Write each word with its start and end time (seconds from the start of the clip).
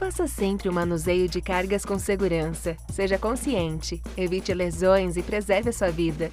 Faça 0.00 0.26
sempre 0.26 0.66
o 0.66 0.72
manuseio 0.72 1.28
de 1.28 1.42
cargas 1.42 1.84
com 1.84 1.98
segurança. 1.98 2.74
Seja 2.90 3.18
consciente, 3.18 4.02
evite 4.16 4.54
lesões 4.54 5.18
e 5.18 5.22
preserve 5.22 5.68
a 5.68 5.72
sua 5.74 5.90
vida. 5.90 6.30